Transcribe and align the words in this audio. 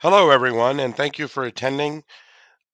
Hello, 0.00 0.30
everyone, 0.30 0.78
and 0.78 0.96
thank 0.96 1.18
you 1.18 1.26
for 1.26 1.42
attending 1.42 2.04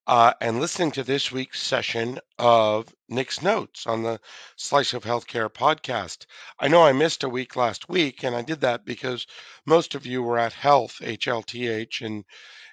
uh, 0.07 0.35
and 0.43 0.61
listening 0.61 0.91
to 0.91 1.03
this 1.03 1.33
week's 1.33 1.63
session 1.63 2.19
of 2.39 2.95
Nick's 3.09 3.41
Notes 3.41 3.87
on 3.87 4.03
the 4.03 4.21
Slice 4.57 4.93
of 4.93 5.05
Healthcare 5.05 5.49
podcast. 5.49 6.27
I 6.59 6.69
know 6.69 6.83
I 6.83 6.93
missed 6.93 7.25
a 7.25 7.29
week 7.31 7.57
last 7.57 7.89
week, 7.89 8.25
and 8.25 8.37
I 8.37 8.43
did 8.43 8.61
that 8.61 8.85
because 8.85 9.27
most 9.65 9.95
of 9.95 10.05
you 10.05 10.23
were 10.23 10.37
at 10.37 10.53
Health, 10.53 10.99
HLTH, 11.01 12.05
and 12.05 12.27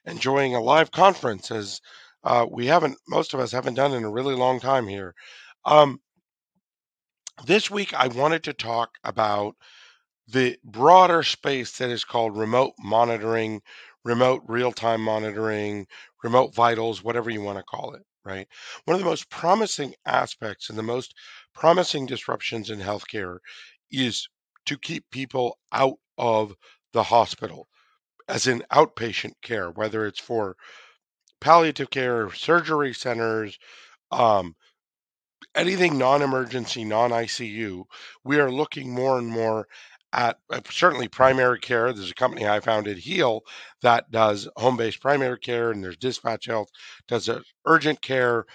enjoying 0.04 0.54
a 0.54 0.60
live 0.60 0.92
conference 0.92 1.50
as 1.50 1.80
uh, 2.26 2.46
we 2.52 2.66
haven't, 2.66 2.98
most 3.08 3.34
of 3.34 3.40
us 3.40 3.54
haven't 3.54 3.76
done 3.76 3.94
in 3.94 4.04
a 4.04 4.12
really 4.12 4.36
long 4.36 4.60
time 4.60 4.86
here. 4.86 5.16
Um, 5.64 6.02
this 7.46 7.72
week, 7.72 7.94
I 7.94 8.08
wanted 8.08 8.44
to 8.44 8.54
talk 8.54 8.98
about 9.06 9.56
the 10.28 10.58
broader 10.64 11.24
space 11.24 11.78
that 11.78 11.90
is 11.90 12.04
called 12.04 12.38
remote 12.38 12.74
monitoring, 12.80 13.62
remote 14.04 14.44
real 14.48 14.72
time 14.72 15.02
monitoring, 15.02 15.88
remote 16.24 16.54
vitals, 16.54 17.04
whatever 17.04 17.30
you 17.30 17.42
want 17.42 17.58
to 17.58 17.64
call 17.64 17.94
it, 17.94 18.04
right? 18.24 18.48
One 18.86 18.96
of 18.96 19.02
the 19.02 19.10
most 19.10 19.30
promising 19.30 19.94
aspects 20.06 20.70
and 20.70 20.78
the 20.78 20.84
most 20.84 21.14
promising 21.54 22.06
disruptions 22.06 22.70
in 22.70 22.80
healthcare 22.80 23.38
is 23.92 24.28
to 24.66 24.78
keep 24.78 25.10
people 25.12 25.58
out 25.72 25.98
of 26.18 26.56
the 26.94 27.04
hospital, 27.04 27.68
as 28.28 28.48
in 28.48 28.64
outpatient 28.72 29.34
care, 29.42 29.72
whether 29.72 30.06
it's 30.06 30.20
for 30.20 30.56
palliative 31.40 31.90
care, 31.90 32.32
surgery 32.34 32.94
centers, 32.94 33.58
um, 34.12 34.56
anything 35.56 35.98
non-emergency, 35.98 36.86
non-ICU, 36.86 37.84
we 38.24 38.40
are 38.40 38.52
looking 38.52 38.94
more 38.94 39.18
and 39.18 39.28
more 39.28 39.68
at 40.14 40.38
uh, 40.50 40.62
certainly 40.70 41.08
primary 41.08 41.60
care. 41.60 41.92
There's 41.94 42.12
a 42.12 42.16
company 42.16 42.48
I 42.48 42.60
founded, 42.60 42.98
Heal, 42.98 43.42
that 43.82 44.12
does 44.12 44.48
home-based 44.58 45.02
primary 45.02 45.40
care, 45.40 45.72
and 45.72 45.84
there's 45.84 45.98
Dispatch 45.98 46.46
Health 46.46 46.70
does 47.08 47.30
urgent 47.66 48.02
care, 48.02 48.46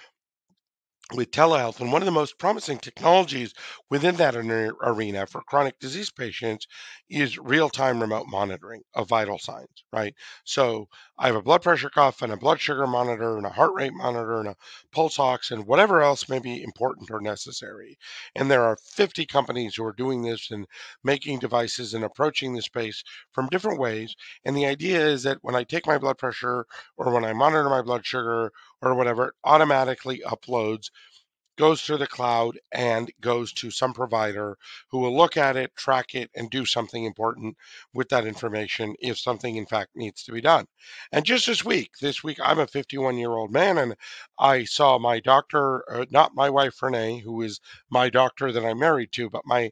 with 1.13 1.31
telehealth. 1.31 1.79
And 1.79 1.91
one 1.91 2.01
of 2.01 2.05
the 2.05 2.11
most 2.11 2.37
promising 2.37 2.79
technologies 2.79 3.53
within 3.89 4.15
that 4.17 4.35
arena 4.35 5.25
for 5.25 5.41
chronic 5.43 5.79
disease 5.79 6.11
patients 6.11 6.67
is 7.09 7.37
real 7.37 7.69
time 7.69 8.01
remote 8.01 8.25
monitoring 8.27 8.81
of 8.93 9.07
vital 9.07 9.39
signs, 9.39 9.85
right? 9.93 10.13
So 10.43 10.89
I 11.17 11.27
have 11.27 11.37
a 11.37 11.41
blood 11.41 11.61
pressure 11.61 11.89
cuff 11.89 12.21
and 12.21 12.33
a 12.33 12.37
blood 12.37 12.59
sugar 12.59 12.85
monitor 12.85 13.37
and 13.37 13.45
a 13.45 13.49
heart 13.49 13.71
rate 13.73 13.93
monitor 13.93 14.39
and 14.39 14.49
a 14.49 14.55
pulse 14.91 15.17
ox 15.17 15.49
and 15.51 15.65
whatever 15.65 16.01
else 16.01 16.27
may 16.27 16.39
be 16.39 16.61
important 16.61 17.09
or 17.09 17.21
necessary. 17.21 17.97
And 18.35 18.51
there 18.51 18.63
are 18.63 18.77
50 18.83 19.25
companies 19.25 19.75
who 19.75 19.85
are 19.85 19.93
doing 19.93 20.23
this 20.23 20.51
and 20.51 20.67
making 21.05 21.39
devices 21.39 21.93
and 21.93 22.03
approaching 22.03 22.53
the 22.53 22.61
space 22.61 23.01
from 23.31 23.47
different 23.47 23.79
ways. 23.79 24.13
And 24.43 24.57
the 24.57 24.65
idea 24.65 25.05
is 25.07 25.23
that 25.23 25.37
when 25.41 25.55
I 25.55 25.63
take 25.63 25.87
my 25.87 25.97
blood 25.97 26.17
pressure 26.17 26.65
or 26.97 27.13
when 27.13 27.23
I 27.23 27.31
monitor 27.31 27.69
my 27.69 27.81
blood 27.81 28.05
sugar 28.05 28.51
or 28.81 28.95
whatever, 28.95 29.27
it 29.27 29.33
automatically 29.43 30.21
uploads 30.25 30.89
goes 31.57 31.81
through 31.81 31.97
the 31.97 32.07
cloud 32.07 32.57
and 32.71 33.11
goes 33.19 33.51
to 33.51 33.71
some 33.71 33.93
provider 33.93 34.57
who 34.89 34.99
will 34.99 35.15
look 35.15 35.37
at 35.37 35.57
it, 35.57 35.75
track 35.75 36.13
it, 36.15 36.29
and 36.35 36.49
do 36.49 36.65
something 36.65 37.03
important 37.03 37.57
with 37.93 38.09
that 38.09 38.25
information 38.25 38.95
if 38.99 39.17
something 39.17 39.55
in 39.57 39.65
fact 39.65 39.89
needs 39.95 40.23
to 40.23 40.31
be 40.31 40.41
done. 40.41 40.65
And 41.11 41.25
just 41.25 41.47
this 41.47 41.65
week, 41.65 41.91
this 41.99 42.23
week, 42.23 42.37
I'm 42.41 42.59
a 42.59 42.67
51 42.67 43.17
year 43.17 43.31
old 43.31 43.51
man 43.51 43.77
and 43.79 43.95
I 44.39 44.63
saw 44.65 44.97
my 44.99 45.19
doctor, 45.19 45.83
uh, 45.91 46.05
not 46.11 46.35
my 46.35 46.49
wife 46.49 46.81
Renee, 46.81 47.19
who 47.19 47.41
is 47.41 47.59
my 47.89 48.09
doctor 48.09 48.51
that 48.51 48.65
I'm 48.65 48.79
married 48.79 49.11
to, 49.13 49.29
but 49.29 49.41
my 49.45 49.71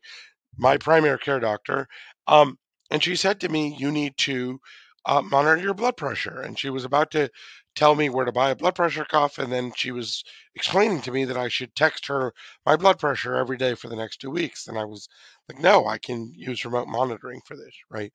my 0.58 0.78
primary 0.78 1.20
care 1.20 1.40
doctor. 1.40 1.88
Um, 2.28 2.58
and 2.92 3.04
she 3.04 3.16
said 3.16 3.42
to 3.42 3.50
me, 3.50 3.76
You 3.78 3.92
need 3.92 4.18
to 4.20 4.60
uh, 5.06 5.22
monitor 5.22 5.62
your 5.62 5.74
blood 5.74 5.98
pressure. 5.98 6.42
And 6.42 6.58
she 6.58 6.70
was 6.70 6.86
about 6.86 7.12
to 7.12 7.30
tell 7.76 7.96
me 7.96 8.10
where 8.10 8.26
to 8.26 8.32
buy 8.32 8.52
a 8.52 8.56
blood 8.56 8.76
pressure 8.76 9.06
cuff. 9.06 9.38
And 9.38 9.52
then 9.52 9.72
she 9.76 9.92
was 9.92 10.24
explaining 10.56 11.02
to 11.02 11.12
me 11.12 11.26
that 11.26 11.38
I 11.38 11.48
should 11.48 11.76
text 11.76 12.08
her 12.08 12.34
my 12.66 12.76
blood 12.76 13.00
pressure 13.00 13.36
every 13.36 13.58
day 13.58 13.76
for 13.76 13.90
the 13.90 13.96
next 13.96 14.18
two 14.18 14.32
weeks. 14.32 14.68
And 14.68 14.78
I 14.78 14.86
was 14.86 15.08
like, 15.50 15.60
no, 15.60 15.86
I 15.88 15.98
can 15.98 16.32
use 16.36 16.66
remote 16.66 16.88
monitoring 16.88 17.42
for 17.46 17.56
this, 17.56 17.74
right? 17.90 18.12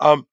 Um, 0.00 0.26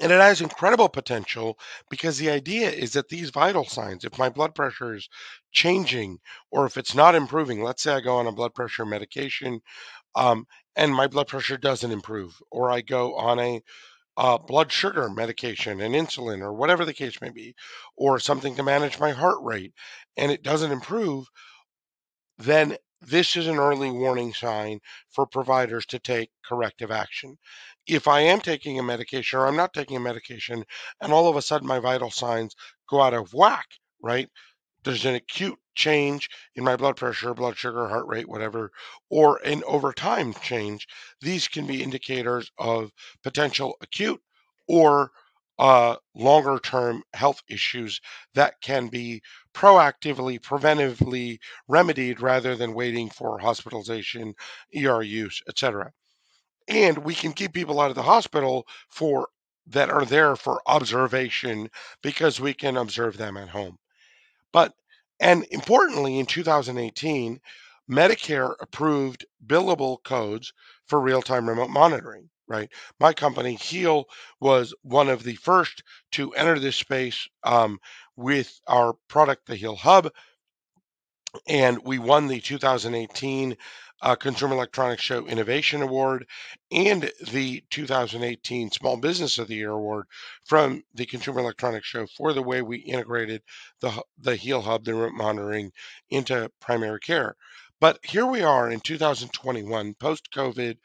and 0.00 0.12
it 0.12 0.20
has 0.20 0.40
incredible 0.40 0.88
potential 0.88 1.58
because 1.90 2.16
the 2.16 2.30
idea 2.30 2.70
is 2.70 2.92
that 2.92 3.08
these 3.08 3.30
vital 3.30 3.64
signs, 3.64 4.04
if 4.04 4.18
my 4.18 4.28
blood 4.28 4.54
pressure 4.54 4.94
is 4.94 5.08
changing 5.50 6.18
or 6.52 6.64
if 6.64 6.76
it's 6.76 6.94
not 6.94 7.16
improving, 7.16 7.62
let's 7.62 7.82
say 7.82 7.92
I 7.92 8.00
go 8.00 8.16
on 8.16 8.28
a 8.28 8.32
blood 8.32 8.54
pressure 8.54 8.86
medication 8.86 9.60
um, 10.14 10.46
and 10.76 10.94
my 10.94 11.08
blood 11.08 11.26
pressure 11.26 11.56
doesn't 11.56 11.90
improve, 11.90 12.40
or 12.52 12.70
I 12.70 12.82
go 12.82 13.16
on 13.16 13.40
a 13.40 13.60
uh, 14.16 14.38
blood 14.38 14.70
sugar 14.72 15.08
medication 15.08 15.80
and 15.80 15.94
insulin 15.94 16.40
or 16.40 16.52
whatever 16.52 16.84
the 16.84 16.94
case 16.94 17.20
may 17.20 17.30
be, 17.30 17.54
or 17.96 18.18
something 18.18 18.54
to 18.56 18.62
manage 18.62 18.98
my 18.98 19.12
heart 19.12 19.38
rate, 19.42 19.72
and 20.16 20.30
it 20.30 20.42
doesn't 20.42 20.72
improve, 20.72 21.26
then 22.38 22.76
this 23.00 23.36
is 23.36 23.46
an 23.46 23.58
early 23.58 23.90
warning 23.90 24.32
sign 24.34 24.78
for 25.10 25.26
providers 25.26 25.86
to 25.86 25.98
take 25.98 26.30
corrective 26.44 26.90
action. 26.90 27.38
If 27.86 28.06
I 28.08 28.20
am 28.20 28.40
taking 28.40 28.78
a 28.78 28.82
medication 28.82 29.38
or 29.38 29.46
I'm 29.46 29.56
not 29.56 29.72
taking 29.72 29.96
a 29.96 30.00
medication, 30.00 30.64
and 31.00 31.12
all 31.12 31.28
of 31.28 31.36
a 31.36 31.42
sudden 31.42 31.66
my 31.66 31.78
vital 31.78 32.10
signs 32.10 32.54
go 32.88 33.00
out 33.00 33.14
of 33.14 33.32
whack, 33.32 33.66
right? 34.02 34.28
There's 34.84 35.06
an 35.06 35.14
acute 35.14 35.58
change 35.74 36.28
in 36.54 36.64
my 36.64 36.76
blood 36.76 36.96
pressure, 36.96 37.34
blood 37.34 37.56
sugar, 37.56 37.88
heart 37.88 38.06
rate, 38.06 38.28
whatever, 38.28 38.70
or 39.08 39.38
an 39.44 39.62
over 39.66 39.92
time 39.92 40.34
change, 40.34 40.86
these 41.20 41.48
can 41.48 41.66
be 41.66 41.82
indicators 41.82 42.50
of 42.58 42.92
potential 43.22 43.76
acute 43.80 44.20
or 44.68 45.10
uh, 45.58 45.94
longer 46.14 46.58
term 46.58 47.02
health 47.12 47.42
issues 47.48 48.00
that 48.34 48.58
can 48.62 48.88
be 48.88 49.20
proactively, 49.52 50.40
preventively 50.40 51.38
remedied 51.68 52.20
rather 52.20 52.56
than 52.56 52.72
waiting 52.72 53.10
for 53.10 53.38
hospitalization, 53.38 54.34
ER 54.74 55.02
use, 55.02 55.42
etc. 55.48 55.92
And 56.66 56.96
we 56.98 57.14
can 57.14 57.32
keep 57.34 57.52
people 57.52 57.78
out 57.80 57.90
of 57.90 57.96
the 57.96 58.02
hospital 58.02 58.66
for 58.88 59.28
that 59.66 59.90
are 59.90 60.04
there 60.04 60.34
for 60.34 60.62
observation 60.66 61.68
because 62.02 62.40
we 62.40 62.54
can 62.54 62.76
observe 62.76 63.16
them 63.16 63.36
at 63.36 63.48
home. 63.48 63.76
But 64.52 64.74
and 65.20 65.46
importantly, 65.50 66.18
in 66.18 66.26
2018, 66.26 67.40
Medicare 67.90 68.54
approved 68.60 69.26
billable 69.46 70.02
codes 70.04 70.52
for 70.86 71.00
real 71.00 71.22
time 71.22 71.48
remote 71.48 71.70
monitoring, 71.70 72.30
right? 72.48 72.70
My 72.98 73.12
company, 73.12 73.56
Heal, 73.56 74.06
was 74.40 74.74
one 74.82 75.08
of 75.08 75.22
the 75.22 75.34
first 75.36 75.82
to 76.12 76.32
enter 76.32 76.58
this 76.58 76.76
space 76.76 77.28
um, 77.44 77.78
with 78.16 78.60
our 78.66 78.94
product, 79.08 79.46
the 79.46 79.56
Heal 79.56 79.76
Hub. 79.76 80.10
And 81.48 81.78
we 81.84 81.98
won 81.98 82.26
the 82.26 82.40
2018 82.40 83.56
uh, 84.02 84.14
Consumer 84.14 84.54
Electronics 84.54 85.02
Show 85.02 85.26
Innovation 85.26 85.82
Award 85.82 86.26
and 86.70 87.10
the 87.32 87.62
2018 87.70 88.70
Small 88.70 88.96
Business 88.96 89.38
of 89.38 89.48
the 89.48 89.56
Year 89.56 89.70
Award 89.70 90.06
from 90.44 90.82
the 90.94 91.06
Consumer 91.06 91.40
Electronics 91.40 91.86
Show 91.86 92.06
for 92.06 92.32
the 92.32 92.42
way 92.42 92.62
we 92.62 92.78
integrated 92.78 93.42
the 93.80 94.02
the 94.18 94.36
Heal 94.36 94.62
Hub, 94.62 94.84
the 94.84 94.94
remote 94.94 95.12
monitoring, 95.16 95.72
into 96.08 96.50
primary 96.60 97.00
care. 97.00 97.36
But 97.80 98.04
here 98.04 98.26
we 98.26 98.42
are 98.42 98.70
in 98.70 98.80
2021, 98.80 99.94
post 99.94 100.30
COVID, 100.32 100.76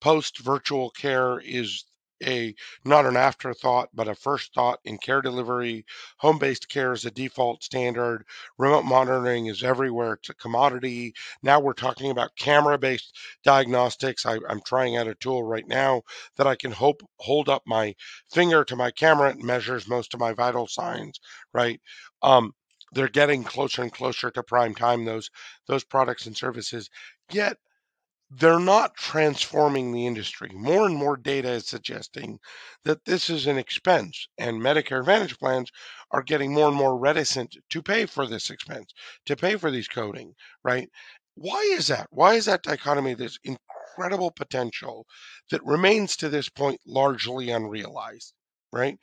post 0.00 0.38
virtual 0.38 0.90
care 0.90 1.40
is 1.40 1.84
a 2.24 2.54
not 2.84 3.06
an 3.06 3.16
afterthought, 3.16 3.90
but 3.94 4.08
a 4.08 4.14
first 4.14 4.54
thought 4.54 4.80
in 4.84 4.98
care 4.98 5.20
delivery. 5.20 5.84
Home 6.18 6.38
based 6.38 6.68
care 6.68 6.92
is 6.92 7.04
a 7.04 7.10
default 7.10 7.62
standard. 7.62 8.24
Remote 8.58 8.84
monitoring 8.84 9.46
is 9.46 9.62
everywhere. 9.62 10.14
It's 10.14 10.30
a 10.30 10.34
commodity. 10.34 11.14
Now 11.42 11.60
we're 11.60 11.74
talking 11.74 12.10
about 12.10 12.36
camera 12.36 12.78
based 12.78 13.16
diagnostics. 13.44 14.26
I, 14.26 14.38
am 14.48 14.60
trying 14.64 14.96
out 14.96 15.08
a 15.08 15.14
tool 15.14 15.42
right 15.42 15.66
now 15.66 16.02
that 16.36 16.46
I 16.46 16.56
can 16.56 16.72
hope 16.72 17.02
hold 17.18 17.48
up 17.48 17.62
my 17.66 17.94
finger 18.32 18.64
to 18.64 18.76
my 18.76 18.90
camera. 18.90 19.30
It 19.30 19.38
measures 19.38 19.88
most 19.88 20.14
of 20.14 20.20
my 20.20 20.32
vital 20.32 20.66
signs, 20.66 21.20
right? 21.52 21.80
Um, 22.22 22.54
they're 22.92 23.08
getting 23.08 23.44
closer 23.44 23.82
and 23.82 23.92
closer 23.92 24.30
to 24.30 24.42
prime 24.42 24.74
time, 24.74 25.04
those 25.04 25.30
those 25.66 25.84
products 25.84 26.26
and 26.26 26.36
services. 26.36 26.90
Yet 27.30 27.58
they're 28.30 28.58
not 28.60 28.96
transforming 28.96 29.92
the 29.92 30.06
industry. 30.06 30.50
More 30.52 30.86
and 30.86 30.96
more 30.96 31.16
data 31.16 31.50
is 31.50 31.66
suggesting 31.68 32.38
that 32.84 33.04
this 33.04 33.30
is 33.30 33.46
an 33.46 33.58
expense, 33.58 34.28
and 34.38 34.60
Medicare 34.60 35.00
Advantage 35.00 35.38
plans 35.38 35.70
are 36.10 36.22
getting 36.22 36.52
more 36.52 36.68
and 36.68 36.76
more 36.76 36.98
reticent 36.98 37.56
to 37.70 37.82
pay 37.82 38.06
for 38.06 38.26
this 38.26 38.50
expense, 38.50 38.92
to 39.26 39.36
pay 39.36 39.56
for 39.56 39.70
these 39.70 39.88
coding, 39.88 40.34
right? 40.64 40.88
Why 41.34 41.60
is 41.72 41.88
that? 41.88 42.08
Why 42.10 42.34
is 42.34 42.46
that 42.46 42.62
dichotomy, 42.62 43.14
this 43.14 43.38
incredible 43.44 44.30
potential 44.30 45.06
that 45.50 45.64
remains 45.64 46.16
to 46.16 46.28
this 46.28 46.48
point 46.48 46.80
largely 46.86 47.50
unrealized, 47.50 48.32
right? 48.72 48.98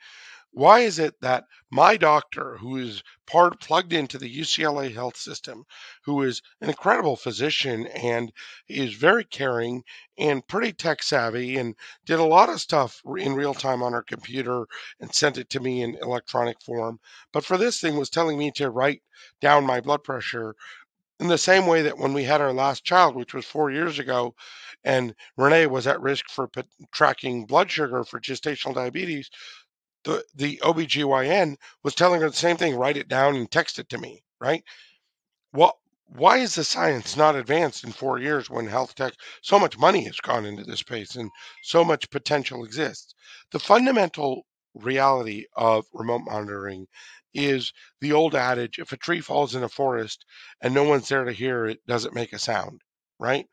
Why 0.54 0.80
is 0.80 0.98
it 0.98 1.18
that 1.22 1.44
my 1.70 1.96
doctor, 1.96 2.58
who 2.58 2.76
is 2.76 3.02
part 3.26 3.58
plugged 3.58 3.94
into 3.94 4.18
the 4.18 4.28
UCLA 4.40 4.92
health 4.92 5.16
system, 5.16 5.64
who 6.04 6.22
is 6.22 6.42
an 6.60 6.68
incredible 6.68 7.16
physician 7.16 7.86
and 7.86 8.30
is 8.68 8.92
very 8.92 9.24
caring 9.24 9.82
and 10.18 10.46
pretty 10.46 10.74
tech 10.74 11.02
savvy 11.02 11.56
and 11.56 11.74
did 12.04 12.18
a 12.18 12.24
lot 12.24 12.50
of 12.50 12.60
stuff 12.60 13.00
in 13.16 13.32
real 13.34 13.54
time 13.54 13.82
on 13.82 13.94
her 13.94 14.02
computer 14.02 14.66
and 15.00 15.14
sent 15.14 15.38
it 15.38 15.48
to 15.50 15.60
me 15.60 15.82
in 15.82 15.96
electronic 16.02 16.60
form, 16.60 17.00
but 17.32 17.46
for 17.46 17.56
this 17.56 17.80
thing 17.80 17.96
was 17.96 18.10
telling 18.10 18.36
me 18.38 18.50
to 18.50 18.70
write 18.70 19.02
down 19.40 19.64
my 19.64 19.80
blood 19.80 20.04
pressure 20.04 20.54
in 21.20 21.28
the 21.28 21.38
same 21.38 21.66
way 21.66 21.82
that 21.82 21.96
when 21.98 22.12
we 22.12 22.24
had 22.24 22.40
our 22.40 22.52
last 22.52 22.84
child, 22.84 23.14
which 23.14 23.32
was 23.32 23.44
four 23.46 23.70
years 23.70 23.98
ago, 23.98 24.34
and 24.84 25.14
Renee 25.36 25.66
was 25.66 25.86
at 25.86 26.00
risk 26.00 26.28
for 26.28 26.48
p- 26.48 26.62
tracking 26.92 27.46
blood 27.46 27.70
sugar 27.70 28.04
for 28.04 28.20
gestational 28.20 28.74
diabetes, 28.74 29.30
the, 30.04 30.24
the 30.34 30.60
OBGYN 30.62 31.56
was 31.82 31.94
telling 31.94 32.20
her 32.20 32.30
the 32.30 32.36
same 32.36 32.56
thing 32.56 32.76
write 32.76 32.96
it 32.96 33.08
down 33.08 33.36
and 33.36 33.50
text 33.50 33.78
it 33.78 33.88
to 33.90 33.98
me, 33.98 34.22
right? 34.40 34.64
Well, 35.52 35.78
why 36.06 36.38
is 36.38 36.54
the 36.54 36.64
science 36.64 37.16
not 37.16 37.36
advanced 37.36 37.84
in 37.84 37.92
four 37.92 38.18
years 38.18 38.50
when 38.50 38.66
health 38.66 38.94
tech, 38.94 39.14
so 39.40 39.58
much 39.58 39.78
money 39.78 40.04
has 40.04 40.16
gone 40.20 40.44
into 40.44 40.64
this 40.64 40.80
space 40.80 41.16
and 41.16 41.30
so 41.62 41.84
much 41.84 42.10
potential 42.10 42.64
exists? 42.64 43.14
The 43.50 43.58
fundamental 43.58 44.44
reality 44.74 45.46
of 45.56 45.86
remote 45.92 46.22
monitoring 46.24 46.86
is 47.34 47.72
the 48.00 48.12
old 48.12 48.34
adage 48.34 48.78
if 48.78 48.92
a 48.92 48.96
tree 48.98 49.20
falls 49.20 49.54
in 49.54 49.62
a 49.62 49.68
forest 49.68 50.24
and 50.60 50.74
no 50.74 50.82
one's 50.82 51.08
there 51.08 51.24
to 51.24 51.32
hear 51.32 51.66
it, 51.66 51.86
doesn't 51.86 52.14
make 52.14 52.32
a 52.32 52.38
sound, 52.38 52.82
right? 53.18 53.46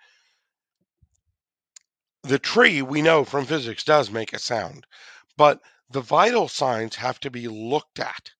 The 2.23 2.39
tree, 2.39 2.81
we 2.81 3.01
know 3.01 3.23
from 3.23 3.45
physics, 3.45 3.85
does 3.85 4.11
make 4.11 4.33
a 4.33 4.39
sound, 4.39 4.85
but 5.37 5.61
the 5.89 6.01
vital 6.01 6.47
signs 6.47 6.95
have 6.95 7.19
to 7.19 7.31
be 7.31 7.47
looked 7.47 7.99
at 7.99 8.31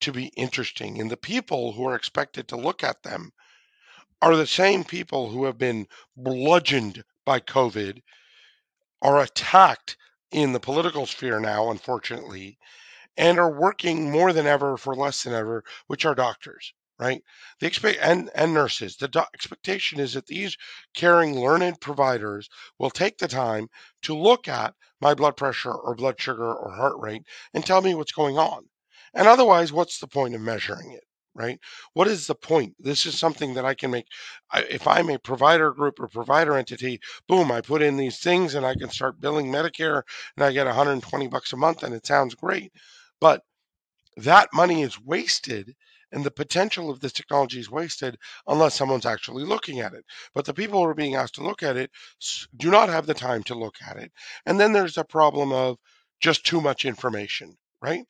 to 0.00 0.12
be 0.12 0.26
interesting. 0.36 1.00
And 1.00 1.10
the 1.10 1.16
people 1.16 1.72
who 1.72 1.86
are 1.86 1.94
expected 1.94 2.48
to 2.48 2.56
look 2.56 2.82
at 2.82 3.02
them 3.02 3.32
are 4.20 4.36
the 4.36 4.46
same 4.46 4.84
people 4.84 5.30
who 5.30 5.44
have 5.44 5.58
been 5.58 5.86
bludgeoned 6.16 7.04
by 7.24 7.40
COVID, 7.40 8.00
are 9.02 9.20
attacked 9.20 9.96
in 10.30 10.52
the 10.52 10.60
political 10.60 11.06
sphere 11.06 11.40
now, 11.40 11.70
unfortunately, 11.70 12.58
and 13.16 13.38
are 13.38 13.52
working 13.52 14.10
more 14.10 14.32
than 14.32 14.46
ever 14.46 14.76
for 14.76 14.94
less 14.94 15.22
than 15.22 15.32
ever, 15.32 15.62
which 15.86 16.04
are 16.04 16.14
doctors, 16.14 16.72
right? 16.98 17.22
The 17.60 17.66
expect 17.66 17.98
and 18.00 18.30
and 18.34 18.54
nurses. 18.54 18.96
The 18.96 19.08
do- 19.08 19.24
expectation 19.34 20.00
is 20.00 20.14
that 20.14 20.26
these 20.26 20.56
caring, 20.94 21.38
learned 21.38 21.80
providers 21.80 22.48
will 22.78 22.90
take 22.90 23.18
the 23.18 23.28
time 23.28 23.68
to 24.02 24.16
look 24.16 24.48
at 24.48 24.74
my 25.00 25.14
blood 25.14 25.36
pressure 25.36 25.72
or 25.72 25.94
blood 25.94 26.20
sugar 26.20 26.54
or 26.54 26.72
heart 26.72 26.94
rate 26.98 27.22
and 27.52 27.64
tell 27.64 27.82
me 27.82 27.94
what's 27.94 28.12
going 28.12 28.38
on. 28.38 28.68
And 29.14 29.28
otherwise, 29.28 29.72
what's 29.72 29.98
the 29.98 30.06
point 30.06 30.34
of 30.34 30.40
measuring 30.40 30.92
it? 30.92 31.04
Right? 31.34 31.58
What 31.94 32.06
is 32.06 32.28
the 32.28 32.34
point? 32.36 32.76
This 32.78 33.06
is 33.06 33.18
something 33.18 33.54
that 33.54 33.64
I 33.64 33.74
can 33.74 33.90
make. 33.90 34.06
I, 34.52 34.62
if 34.62 34.86
I'm 34.86 35.10
a 35.10 35.18
provider 35.18 35.72
group 35.72 35.98
or 35.98 36.06
provider 36.06 36.56
entity, 36.56 37.00
boom, 37.26 37.50
I 37.50 37.60
put 37.60 37.82
in 37.82 37.96
these 37.96 38.20
things 38.20 38.54
and 38.54 38.64
I 38.64 38.76
can 38.76 38.88
start 38.88 39.20
billing 39.20 39.46
Medicare 39.50 40.02
and 40.36 40.44
I 40.44 40.52
get 40.52 40.66
120 40.66 41.26
bucks 41.26 41.52
a 41.52 41.56
month 41.56 41.82
and 41.82 41.92
it 41.92 42.06
sounds 42.06 42.36
great. 42.36 42.72
But 43.20 43.42
that 44.16 44.52
money 44.52 44.82
is 44.82 45.00
wasted 45.00 45.74
and 46.14 46.24
the 46.24 46.30
potential 46.30 46.90
of 46.90 47.00
this 47.00 47.12
technology 47.12 47.58
is 47.58 47.70
wasted 47.70 48.16
unless 48.46 48.74
someone's 48.74 49.04
actually 49.04 49.44
looking 49.44 49.80
at 49.80 49.92
it. 49.92 50.04
But 50.32 50.44
the 50.44 50.54
people 50.54 50.80
who 50.82 50.88
are 50.88 50.94
being 50.94 51.16
asked 51.16 51.34
to 51.34 51.44
look 51.44 51.62
at 51.62 51.76
it 51.76 51.90
do 52.56 52.70
not 52.70 52.88
have 52.88 53.06
the 53.06 53.14
time 53.14 53.42
to 53.44 53.54
look 53.54 53.74
at 53.86 53.96
it. 53.96 54.12
And 54.46 54.58
then 54.58 54.72
there's 54.72 54.96
a 54.96 55.04
problem 55.04 55.52
of 55.52 55.76
just 56.20 56.46
too 56.46 56.60
much 56.60 56.84
information, 56.84 57.56
right? 57.82 58.04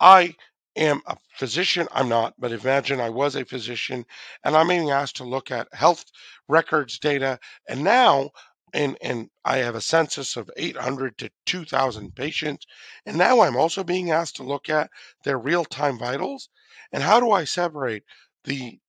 I 0.00 0.34
am 0.76 1.00
a 1.06 1.16
physician. 1.36 1.86
I'm 1.92 2.08
not, 2.08 2.34
but 2.38 2.50
imagine 2.52 3.00
I 3.00 3.08
was 3.08 3.36
a 3.36 3.44
physician 3.44 4.04
and 4.44 4.56
I'm 4.56 4.68
being 4.68 4.90
asked 4.90 5.16
to 5.16 5.24
look 5.24 5.52
at 5.52 5.68
health 5.72 6.04
records 6.48 6.98
data. 6.98 7.38
And 7.68 7.84
now, 7.84 8.30
and, 8.74 8.98
and 9.00 9.30
I 9.44 9.58
have 9.58 9.76
a 9.76 9.80
census 9.80 10.36
of 10.36 10.50
800 10.56 11.16
to 11.18 11.30
2,000 11.46 12.14
patients. 12.14 12.66
And 13.06 13.16
now 13.16 13.40
I'm 13.40 13.56
also 13.56 13.84
being 13.84 14.10
asked 14.10 14.36
to 14.36 14.42
look 14.42 14.68
at 14.68 14.90
their 15.22 15.38
real 15.38 15.64
time 15.64 15.98
vitals. 15.98 16.48
And 16.92 17.02
how 17.02 17.20
do 17.20 17.30
I 17.30 17.44
separate 17.44 18.02
the 18.42 18.80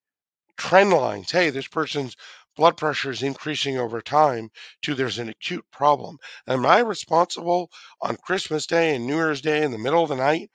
trend 0.57 0.91
lines? 0.91 1.31
Hey, 1.31 1.51
this 1.51 1.67
person's 1.67 2.17
blood 2.55 2.77
pressure 2.77 3.11
is 3.11 3.21
increasing 3.21 3.77
over 3.77 4.01
time 4.01 4.49
to 4.81 4.95
there's 4.95 5.19
an 5.19 5.29
acute 5.29 5.65
problem. 5.71 6.17
Am 6.47 6.65
I 6.65 6.79
responsible 6.79 7.69
on 8.01 8.17
Christmas 8.17 8.65
Day 8.65 8.95
and 8.95 9.05
New 9.05 9.15
Year's 9.15 9.41
Day 9.41 9.61
in 9.61 9.71
the 9.71 9.77
middle 9.77 10.01
of 10.01 10.09
the 10.09 10.15
night 10.15 10.49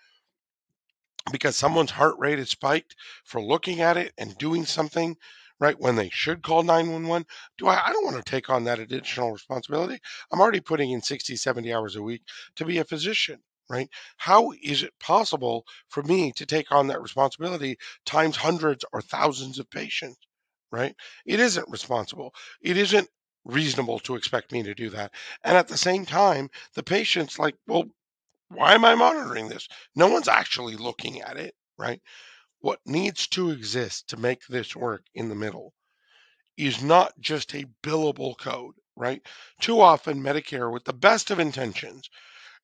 because 1.31 1.57
someone's 1.57 1.91
heart 1.93 2.17
rate 2.19 2.39
is 2.39 2.51
spiked 2.51 2.97
for 3.25 3.41
looking 3.41 3.81
at 3.81 3.97
it 3.97 4.13
and 4.19 4.37
doing 4.39 4.67
something 4.67 5.17
right 5.61 5.79
when 5.79 5.95
they 5.97 6.11
should 6.11 6.43
call 6.43 6.63
911 6.65 7.27
do 7.59 7.69
i 7.69 7.87
i 7.87 7.93
don't 7.93 8.05
want 8.05 8.17
to 8.17 8.31
take 8.31 8.51
on 8.51 8.65
that 8.65 8.79
additional 8.81 9.31
responsibility. 9.33 9.99
I'm 10.33 10.41
already 10.41 10.61
putting 10.61 10.91
in 10.91 11.03
60 11.03 11.37
70 11.37 11.73
hours 11.73 11.97
a 11.97 12.03
week 12.03 12.23
to 12.57 12.65
be 12.65 12.79
a 12.79 12.85
physician 12.85 13.41
right? 13.69 13.89
How 14.17 14.51
is 14.65 14.83
it 14.83 14.93
possible 14.99 15.65
for 15.89 16.03
me 16.03 16.33
to 16.33 16.45
take 16.45 16.73
on 16.73 16.89
that 16.89 17.01
responsibility 17.01 17.79
times 18.05 18.35
hundreds 18.37 18.85
or 18.93 19.01
thousands 19.01 19.59
of 19.61 19.71
patients 19.71 20.19
right? 20.73 20.95
It 21.27 21.41
isn't 21.41 21.69
responsible. 21.71 22.35
It 22.63 22.77
isn't 22.77 23.09
reasonable 23.45 23.99
to 24.01 24.17
expect 24.17 24.53
me 24.53 24.63
to 24.63 24.75
do 24.75 24.91
that. 24.91 25.13
And 25.45 25.57
at 25.57 25.69
the 25.69 25.77
same 25.79 26.05
time 26.07 26.51
the 26.75 26.83
patient's 26.83 27.39
like 27.39 27.57
well 27.67 27.85
why 28.49 28.75
am 28.75 28.85
I 28.85 28.95
monitoring 28.95 29.49
this? 29.49 29.69
No 29.95 30.09
one's 30.09 30.29
actually 30.29 30.77
looking 30.77 31.23
at 31.23 31.37
it, 31.37 31.55
right? 31.79 32.01
What 32.61 32.81
needs 32.87 33.27
to 33.29 33.51
exist 33.51 34.09
to 34.11 34.17
make 34.17 34.47
this 34.47 34.77
work 34.77 35.03
in 35.15 35.29
the 35.29 35.35
middle 35.35 35.73
is 36.57 36.83
not 36.83 37.19
just 37.21 37.55
a 37.55 37.67
billable 37.83 38.37
code, 38.39 38.75
right? 38.97 39.23
Too 39.61 39.81
often, 39.81 40.23
Medicare, 40.23 40.73
with 40.73 40.85
the 40.85 40.93
best 40.93 41.31
of 41.31 41.39
intentions, 41.41 42.11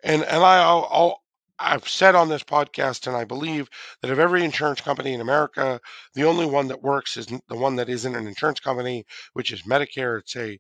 and 0.02 0.22
and 0.22 0.42
I, 0.42 0.58
I'll, 0.58 1.22
I've 1.58 1.88
said 1.88 2.14
on 2.14 2.28
this 2.28 2.42
podcast, 2.42 3.06
and 3.06 3.16
I 3.16 3.24
believe 3.24 3.68
that 4.02 4.10
of 4.10 4.18
every 4.18 4.44
insurance 4.44 4.82
company 4.82 5.14
in 5.14 5.22
America, 5.22 5.80
the 6.14 6.24
only 6.24 6.44
one 6.46 6.68
that 6.68 6.82
works 6.82 7.16
is 7.16 7.26
the 7.26 7.56
one 7.56 7.76
that 7.76 7.88
isn't 7.88 8.14
an 8.14 8.26
insurance 8.26 8.60
company, 8.60 9.06
which 9.32 9.52
is 9.52 9.62
Medicare. 9.62 10.20
It's 10.20 10.36
a 10.36 10.58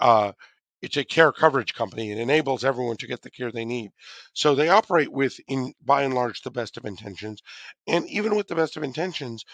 uh, 0.00 0.32
it's 0.82 0.96
a 0.96 1.04
care 1.04 1.32
coverage 1.32 1.74
company. 1.74 2.10
It 2.10 2.18
enables 2.18 2.64
everyone 2.64 2.96
to 2.98 3.06
get 3.06 3.22
the 3.22 3.30
care 3.30 3.52
they 3.52 3.64
need. 3.64 3.92
So 4.34 4.54
they 4.54 4.68
operate 4.68 5.12
with, 5.12 5.38
in 5.48 5.72
by 5.84 6.02
and 6.02 6.12
large, 6.14 6.42
the 6.42 6.50
best 6.50 6.76
of 6.76 6.84
intentions. 6.84 7.42
And 7.86 8.06
even 8.08 8.34
with 8.34 8.48
the 8.48 8.56
best 8.56 8.76
of 8.76 8.82
intentions, 8.82 9.44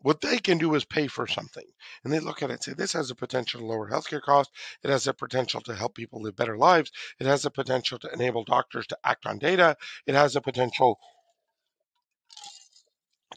what 0.00 0.20
they 0.20 0.38
can 0.38 0.58
do 0.58 0.74
is 0.74 0.84
pay 0.84 1.08
for 1.08 1.26
something. 1.26 1.64
And 2.04 2.12
they 2.12 2.20
look 2.20 2.42
at 2.42 2.50
it 2.50 2.54
and 2.54 2.62
say, 2.62 2.72
this 2.74 2.92
has 2.92 3.10
a 3.10 3.16
potential 3.16 3.60
to 3.60 3.66
lower 3.66 3.90
healthcare 3.90 4.22
costs. 4.22 4.52
It 4.84 4.90
has 4.90 5.08
a 5.08 5.14
potential 5.14 5.60
to 5.62 5.74
help 5.74 5.94
people 5.96 6.22
live 6.22 6.36
better 6.36 6.56
lives. 6.56 6.92
It 7.18 7.26
has 7.26 7.44
a 7.44 7.50
potential 7.50 7.98
to 8.00 8.12
enable 8.12 8.44
doctors 8.44 8.86
to 8.88 8.98
act 9.04 9.26
on 9.26 9.38
data. 9.38 9.76
It 10.06 10.14
has 10.14 10.36
a 10.36 10.40
potential 10.40 10.98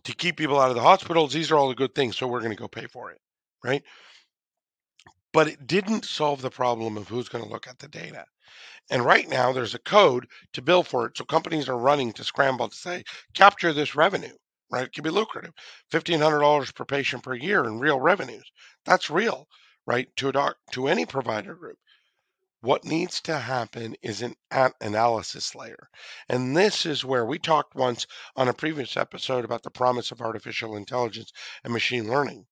to 0.03 0.15
keep 0.15 0.38
people 0.38 0.59
out 0.59 0.69
of 0.69 0.75
the 0.75 0.81
hospitals. 0.81 1.33
These 1.33 1.51
are 1.51 1.57
all 1.57 1.69
the 1.69 1.75
good 1.75 1.95
things. 1.95 2.17
So 2.17 2.27
we're 2.27 2.41
going 2.41 2.51
to 2.51 2.57
go 2.57 2.67
pay 2.67 2.85
for 2.85 3.12
it. 3.12 3.19
Right. 3.63 3.83
But 5.31 5.48
it 5.48 5.67
didn't 5.67 6.05
solve 6.05 6.41
the 6.41 6.50
problem 6.50 6.98
of 6.98 7.07
who's 7.07 7.29
going 7.29 7.43
to 7.43 7.50
look 7.50 7.67
at 7.67 7.79
the 7.79 7.88
data. 7.88 8.25
And 8.89 9.05
right 9.05 9.29
now, 9.29 9.53
there's 9.53 9.75
a 9.75 9.79
code 9.79 10.27
to 10.53 10.62
bill 10.63 10.81
for 10.81 11.05
it. 11.05 11.15
So 11.15 11.24
companies 11.24 11.69
are 11.69 11.77
running 11.77 12.12
to 12.13 12.24
scramble 12.24 12.69
to 12.69 12.75
say, 12.75 13.03
capture 13.36 13.71
this 13.71 13.95
revenue, 13.95 14.36
right? 14.71 14.86
It 14.86 14.93
can 14.93 15.03
be 15.03 15.12
lucrative. 15.12 15.53
$1,500 15.91 16.74
per 16.74 16.86
patient 16.86 17.21
per 17.21 17.36
year 17.36 17.65
in 17.65 17.79
real 17.79 18.00
revenues. 18.00 18.51
That's 18.86 19.12
real, 19.12 19.48
right? 19.86 20.09
To 20.17 20.29
a 20.29 20.31
doc, 20.31 20.57
to 20.71 20.88
any 20.88 21.05
provider 21.05 21.53
group. 21.53 21.77
What 22.62 22.83
needs 22.83 23.21
to 23.21 23.38
happen 23.38 23.95
is 24.01 24.21
an 24.24 24.36
analysis 24.81 25.53
layer. 25.53 25.89
And 26.27 26.57
this 26.57 26.86
is 26.86 27.05
where 27.05 27.25
we 27.25 27.38
talked 27.38 27.75
once 27.75 28.07
on 28.36 28.48
a 28.48 28.53
previous 28.53 28.98
episode 28.98 29.45
about 29.45 29.63
the 29.63 29.69
promise 29.69 30.12
of 30.12 30.21
artificial 30.21 30.75
intelligence 30.75 31.31
and 31.63 31.71
machine 31.71 32.09
learning 32.09 32.48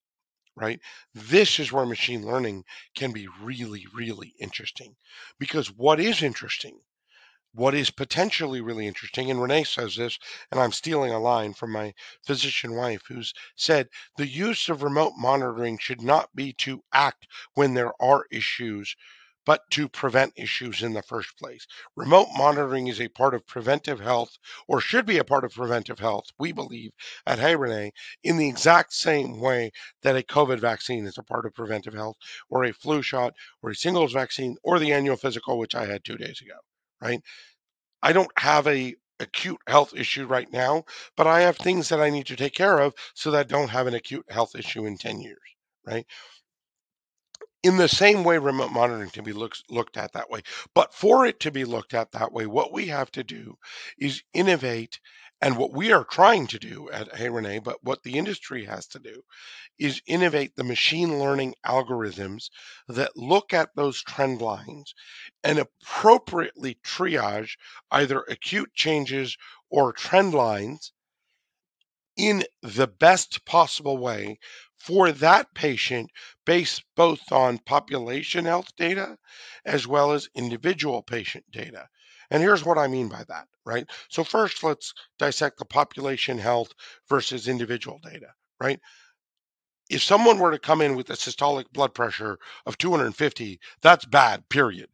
right? 0.57 0.79
This 1.13 1.59
is 1.59 1.71
where 1.71 1.85
machine 1.85 2.25
learning 2.25 2.65
can 2.95 3.11
be 3.11 3.27
really, 3.41 3.85
really 3.93 4.33
interesting. 4.39 4.95
Because 5.39 5.67
what 5.71 5.99
is 5.99 6.23
interesting, 6.23 6.79
what 7.53 7.75
is 7.75 7.91
potentially 7.91 8.59
really 8.59 8.87
interesting, 8.87 9.29
and 9.29 9.41
Renee 9.41 9.63
says 9.63 9.95
this, 9.95 10.17
and 10.51 10.59
I'm 10.59 10.71
stealing 10.71 11.11
a 11.11 11.19
line 11.19 11.53
from 11.53 11.71
my 11.71 11.93
physician 12.25 12.75
wife 12.75 13.03
who's 13.07 13.33
said 13.55 13.87
the 14.17 14.27
use 14.27 14.67
of 14.67 14.83
remote 14.83 15.13
monitoring 15.15 15.77
should 15.77 16.01
not 16.01 16.29
be 16.35 16.53
to 16.53 16.83
act 16.91 17.27
when 17.53 17.75
there 17.75 17.93
are 18.01 18.25
issues 18.31 18.95
but 19.48 19.63
to 19.72 19.89
prevent 19.89 20.34
issues 20.38 20.84
in 20.84 20.94
the 20.94 21.01
first 21.01 21.38
place. 21.39 21.66
Remote 21.96 22.27
monitoring 22.38 22.88
is 22.88 23.01
a 23.01 23.08
part 23.10 23.34
of 23.34 23.48
preventive 23.48 24.00
health, 24.01 24.38
or 24.68 24.82
should 24.82 25.08
be 25.08 25.18
a 25.18 25.24
part 25.24 25.46
of 25.46 25.54
preventive 25.54 26.00
health, 26.00 26.27
we 26.38 26.51
believe 26.51 26.92
at 27.25 27.39
Hey 27.39 27.56
Renee, 27.56 27.94
in 28.24 28.38
the 28.38 28.50
exact 28.50 28.94
same 28.94 29.39
way 29.39 29.72
that 30.04 30.18
a 30.18 30.22
COVID 30.24 30.60
vaccine 30.60 31.08
is 31.08 31.18
a 31.18 31.24
part 31.24 31.48
of 31.48 31.56
preventive 31.56 31.96
health, 31.96 32.18
or 32.51 32.66
a 32.66 32.74
flu 32.74 33.01
shot, 33.01 33.34
or 33.63 33.72
a 33.72 33.75
shingles 33.75 34.13
vaccine, 34.13 34.58
or 34.63 34.80
the 34.80 34.94
annual 34.94 35.18
physical, 35.18 35.58
which 35.58 35.75
I 35.75 35.88
had 35.88 36.04
two 36.04 36.18
days 36.18 36.42
ago, 36.42 36.60
right? 37.01 37.24
I 38.04 38.13
don't 38.13 38.32
have 38.39 38.68
a 38.68 38.96
acute 39.20 39.60
health 39.68 39.94
issue 39.96 40.25
right 40.27 40.51
now, 40.51 40.86
but 41.16 41.27
I 41.27 41.42
have 41.42 41.58
things 41.58 41.89
that 41.89 42.01
I 42.01 42.10
need 42.10 42.27
to 42.27 42.36
take 42.36 42.56
care 42.56 42.80
of 42.80 42.94
so 43.16 43.32
that 43.32 43.39
I 43.39 43.44
don't 43.44 43.70
have 43.70 43.88
an 43.88 43.94
acute 43.96 44.25
health 44.32 44.56
issue 44.56 44.86
in 44.88 44.98
10 44.98 45.22
years, 45.22 45.42
right? 45.86 46.06
In 47.63 47.77
the 47.77 47.89
same 47.89 48.23
way, 48.23 48.37
remote 48.37 48.71
monitoring 48.71 49.09
can 49.09 49.23
be 49.23 49.33
looked 49.33 49.63
looked 49.69 49.97
at 49.97 50.13
that 50.13 50.29
way. 50.29 50.41
But 50.73 50.93
for 50.93 51.25
it 51.25 51.39
to 51.41 51.51
be 51.51 51.65
looked 51.65 51.93
at 51.93 52.11
that 52.11 52.31
way, 52.31 52.45
what 52.45 52.71
we 52.71 52.87
have 52.87 53.11
to 53.13 53.23
do 53.23 53.57
is 53.97 54.23
innovate. 54.33 54.99
And 55.41 55.55
what 55.55 55.71
we 55.71 55.91
are 55.91 56.03
trying 56.03 56.47
to 56.47 56.59
do 56.59 56.89
at 56.89 57.15
Hey 57.15 57.29
Renee, 57.29 57.59
but 57.59 57.83
what 57.83 58.01
the 58.01 58.17
industry 58.17 58.65
has 58.65 58.87
to 58.87 58.99
do 58.99 59.21
is 59.77 60.01
innovate 60.07 60.55
the 60.55 60.63
machine 60.63 61.19
learning 61.19 61.53
algorithms 61.65 62.49
that 62.87 63.15
look 63.15 63.53
at 63.53 63.75
those 63.75 64.01
trend 64.01 64.41
lines 64.41 64.95
and 65.43 65.59
appropriately 65.59 66.79
triage 66.83 67.57
either 67.91 68.23
acute 68.23 68.73
changes 68.73 69.37
or 69.69 69.93
trend 69.93 70.33
lines 70.33 70.91
in 72.15 72.43
the 72.63 72.87
best 72.87 73.45
possible 73.45 73.97
way 73.97 74.39
for 74.77 75.12
that 75.12 75.53
patient 75.53 76.12
based 76.46 76.84
both 76.96 77.31
on 77.31 77.57
population 77.60 78.46
health 78.46 78.75
data 78.77 79.17
as 79.65 79.88
well 79.88 80.12
as 80.12 80.29
individual 80.36 81.01
patient 81.03 81.46
data. 81.51 81.88
And 82.29 82.41
here's 82.43 82.65
what 82.65 82.77
I 82.77 82.88
mean 82.88 83.10
by 83.10 83.24
that, 83.27 83.48
right? 83.65 83.89
So, 84.10 84.24
first, 84.24 84.63
let's 84.63 84.93
dissect 85.17 85.60
the 85.60 85.65
population 85.65 86.38
health 86.38 86.74
versus 87.10 87.48
individual 87.48 88.00
data, 88.00 88.34
right? 88.60 88.79
If 89.89 90.03
someone 90.03 90.38
were 90.39 90.51
to 90.51 90.60
come 90.60 90.81
in 90.81 90.96
with 90.96 91.10
a 91.10 91.13
systolic 91.13 91.72
blood 91.72 91.93
pressure 91.93 92.38
of 92.65 92.77
250, 92.77 93.60
that's 93.81 94.05
bad, 94.05 94.48
period. 94.50 94.89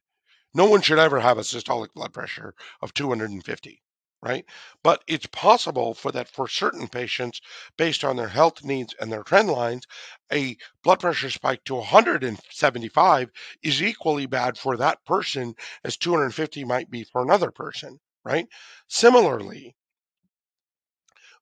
No 0.54 0.66
one 0.66 0.82
should 0.82 1.00
ever 1.00 1.20
have 1.20 1.40
a 1.40 1.42
systolic 1.42 1.94
blood 1.94 2.14
pressure 2.14 2.54
of 2.82 2.94
250, 2.94 3.83
right? 4.24 4.46
But 4.84 5.04
it's 5.08 5.28
possible 5.28 5.94
for 5.94 6.12
that 6.14 6.30
for 6.30 6.48
certain 6.48 6.88
patients, 6.88 7.42
based 7.78 8.04
on 8.06 8.16
their 8.16 8.30
health 8.30 8.64
needs 8.64 8.96
and 9.00 9.12
their 9.12 9.24
trend 9.24 9.50
lines, 9.50 9.86
a 10.32 10.58
blood 10.84 11.02
pressure 11.02 11.30
spike 11.30 11.64
to 11.66 11.76
175 11.76 13.30
is 13.64 13.84
equally 13.84 14.26
bad 14.26 14.58
for 14.58 14.78
that 14.78 15.04
person 15.06 15.56
as 15.84 15.98
250 15.98 16.64
might 16.64 16.90
be 16.90 17.04
for 17.04 17.22
another 17.22 17.52
person, 17.52 18.00
right? 18.24 18.48
Similarly, 18.88 19.76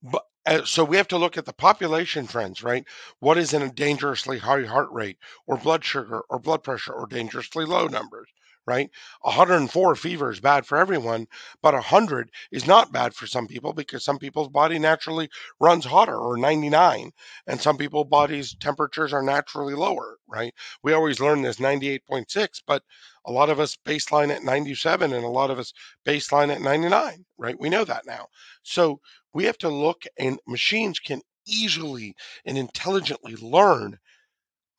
but 0.03 0.25
uh, 0.45 0.65
so 0.65 0.83
we 0.83 0.97
have 0.97 1.07
to 1.09 1.17
look 1.19 1.37
at 1.37 1.45
the 1.45 1.53
population 1.53 2.25
trends, 2.25 2.63
right? 2.63 2.85
What 3.19 3.37
is 3.37 3.53
in 3.53 3.61
a 3.61 3.71
dangerously 3.71 4.39
high 4.39 4.63
heart 4.63 4.89
rate 4.91 5.19
or 5.45 5.57
blood 5.57 5.85
sugar 5.85 6.21
or 6.29 6.39
blood 6.39 6.63
pressure 6.63 6.93
or 6.93 7.05
dangerously 7.05 7.65
low 7.65 7.85
numbers, 7.87 8.27
right? 8.71 8.89
104 9.23 9.95
fever 9.97 10.31
is 10.31 10.39
bad 10.39 10.65
for 10.65 10.77
everyone, 10.77 11.27
but 11.61 11.73
100 11.73 12.31
is 12.53 12.65
not 12.65 12.93
bad 12.93 13.13
for 13.13 13.27
some 13.27 13.45
people 13.45 13.73
because 13.73 14.01
some 14.05 14.17
people's 14.17 14.47
body 14.47 14.79
naturally 14.79 15.29
runs 15.59 15.83
hotter 15.83 16.15
or 16.17 16.37
99 16.37 17.11
and 17.47 17.59
some 17.59 17.75
people's 17.75 18.07
bodies 18.07 18.55
temperatures 18.61 19.11
are 19.11 19.21
naturally 19.21 19.73
lower, 19.73 20.19
right? 20.25 20.53
We 20.83 20.93
always 20.93 21.19
learn 21.19 21.41
this 21.41 21.57
98.6, 21.57 22.61
but 22.65 22.81
a 23.25 23.31
lot 23.33 23.49
of 23.49 23.59
us 23.59 23.77
baseline 23.85 24.33
at 24.33 24.41
97 24.41 25.11
and 25.11 25.25
a 25.25 25.27
lot 25.27 25.51
of 25.51 25.59
us 25.59 25.73
baseline 26.07 26.49
at 26.49 26.61
99, 26.61 27.25
right? 27.37 27.59
We 27.59 27.67
know 27.67 27.83
that 27.83 28.05
now. 28.05 28.27
So 28.63 29.01
we 29.33 29.43
have 29.43 29.57
to 29.57 29.69
look, 29.69 30.03
and 30.17 30.39
machines 30.47 30.97
can 30.97 31.19
easily 31.45 32.15
and 32.45 32.57
intelligently 32.57 33.35
learn 33.35 33.99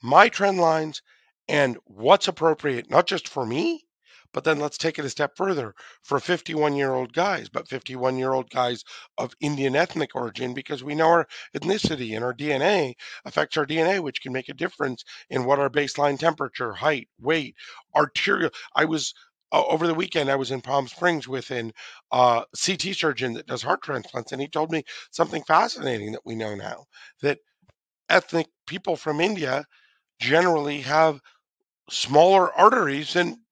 my 0.02 0.30
trend 0.30 0.58
lines 0.58 1.02
and 1.48 1.76
what's 1.84 2.28
appropriate, 2.28 2.90
not 2.90 3.06
just 3.06 3.28
for 3.28 3.44
me, 3.46 3.84
but 4.32 4.44
then 4.44 4.58
let's 4.58 4.78
take 4.78 4.98
it 4.98 5.04
a 5.04 5.10
step 5.10 5.36
further 5.36 5.74
for 6.02 6.18
51 6.18 6.74
year 6.74 6.92
old 6.92 7.12
guys, 7.12 7.48
but 7.48 7.68
51 7.68 8.16
year 8.16 8.32
old 8.32 8.48
guys 8.50 8.82
of 9.18 9.34
Indian 9.40 9.76
ethnic 9.76 10.14
origin, 10.14 10.54
because 10.54 10.82
we 10.82 10.94
know 10.94 11.08
our 11.08 11.28
ethnicity 11.56 12.14
and 12.16 12.24
our 12.24 12.34
DNA 12.34 12.94
affects 13.24 13.56
our 13.56 13.66
DNA, 13.66 14.00
which 14.00 14.22
can 14.22 14.32
make 14.32 14.48
a 14.48 14.54
difference 14.54 15.04
in 15.28 15.44
what 15.44 15.58
our 15.58 15.68
baseline 15.70 16.18
temperature, 16.18 16.72
height, 16.72 17.08
weight, 17.20 17.54
arterial. 17.94 18.50
I 18.74 18.86
was 18.86 19.12
uh, 19.52 19.64
over 19.66 19.86
the 19.86 19.94
weekend, 19.94 20.30
I 20.30 20.36
was 20.36 20.50
in 20.50 20.62
Palm 20.62 20.88
Springs 20.88 21.28
with 21.28 21.50
an 21.50 21.72
uh, 22.10 22.44
CT 22.64 22.94
surgeon 22.94 23.34
that 23.34 23.46
does 23.46 23.62
heart 23.62 23.82
transplants, 23.82 24.32
and 24.32 24.40
he 24.40 24.48
told 24.48 24.72
me 24.72 24.82
something 25.10 25.42
fascinating 25.44 26.12
that 26.12 26.24
we 26.24 26.34
know 26.34 26.54
now 26.54 26.86
that 27.20 27.38
ethnic 28.08 28.46
people 28.66 28.96
from 28.96 29.20
India 29.20 29.66
generally 30.22 30.80
have 30.82 31.20
smaller 31.90 32.52
arteries 32.52 33.14
than 33.14 33.42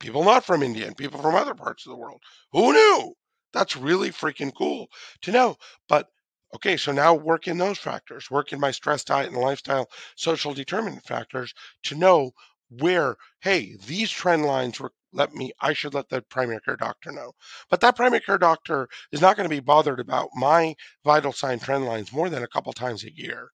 people 0.00 0.24
not 0.24 0.44
from 0.44 0.62
India 0.62 0.86
and 0.86 0.96
people 0.96 1.20
from 1.22 1.36
other 1.36 1.54
parts 1.54 1.86
of 1.86 1.90
the 1.90 1.96
world. 1.96 2.22
Who 2.52 2.72
knew? 2.72 3.14
That's 3.52 3.76
really 3.76 4.10
freaking 4.10 4.52
cool 4.56 4.88
to 5.22 5.32
know. 5.32 5.56
But 5.88 6.08
okay, 6.56 6.76
so 6.76 6.92
now 6.92 7.14
work 7.14 7.48
in 7.48 7.58
those 7.58 7.78
factors, 7.78 8.30
work 8.30 8.52
in 8.52 8.60
my 8.60 8.72
stress, 8.72 9.04
diet, 9.04 9.30
and 9.32 9.38
lifestyle 9.40 9.88
social 10.16 10.52
determinant 10.54 11.04
factors 11.04 11.54
to 11.84 11.94
know 11.94 12.32
where, 12.70 13.16
hey, 13.40 13.76
these 13.86 14.10
trend 14.10 14.44
lines 14.46 14.80
were 14.80 14.92
let 15.12 15.34
me 15.34 15.52
I 15.60 15.72
should 15.72 15.94
let 15.94 16.08
the 16.08 16.22
primary 16.22 16.60
care 16.60 16.76
doctor 16.76 17.12
know. 17.12 17.32
But 17.70 17.80
that 17.82 17.96
primary 17.96 18.20
care 18.20 18.38
doctor 18.38 18.88
is 19.12 19.20
not 19.20 19.36
going 19.36 19.48
to 19.48 19.56
be 19.56 19.60
bothered 19.60 20.00
about 20.00 20.30
my 20.34 20.74
vital 21.04 21.32
sign 21.32 21.60
trend 21.60 21.86
lines 21.86 22.12
more 22.12 22.30
than 22.30 22.42
a 22.44 22.48
couple 22.48 22.72
times 22.72 23.04
a 23.04 23.16
year 23.16 23.50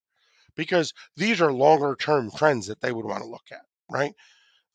because 0.57 0.93
these 1.15 1.39
are 1.39 1.53
longer 1.53 1.95
term 1.95 2.29
trends 2.31 2.67
that 2.67 2.81
they 2.81 2.91
would 2.91 3.05
want 3.05 3.23
to 3.23 3.29
look 3.29 3.45
at, 3.51 3.61
right? 3.89 4.13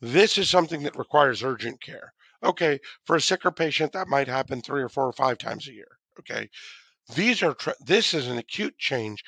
This 0.01 0.39
is 0.39 0.49
something 0.49 0.85
that 0.85 0.97
requires 0.97 1.43
urgent 1.43 1.83
care. 1.83 2.15
Okay, 2.43 2.81
for 3.05 3.17
a 3.17 3.21
sicker 3.21 3.51
patient, 3.51 3.93
that 3.93 4.09
might 4.09 4.29
happen 4.29 4.63
three 4.63 4.83
or 4.83 4.89
four 4.89 5.07
or 5.07 5.13
five 5.13 5.37
times 5.39 5.69
a 5.69 5.75
year. 5.75 5.99
Okay, 6.19 6.49
these 7.15 7.43
are 7.43 7.55
this 7.85 8.15
is 8.15 8.29
an 8.29 8.39
acute 8.39 8.79
change. 8.79 9.23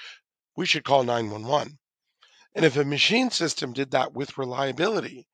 We 0.57 0.65
should 0.65 0.85
call 0.85 1.05
911. 1.05 1.79
And 2.55 2.65
if 2.65 2.77
a 2.77 2.85
machine 2.85 3.31
system 3.31 3.73
did 3.73 3.91
that 3.91 4.15
with 4.15 4.39
reliability, 4.39 5.27